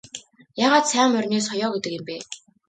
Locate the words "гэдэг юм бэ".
1.73-2.17